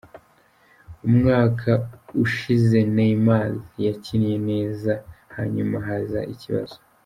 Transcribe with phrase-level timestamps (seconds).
[1.07, 1.71] Umwaka
[2.23, 3.51] ushize Neymar
[3.85, 4.91] yakinnye neza
[5.35, 6.77] hanyuma haza ikibazo.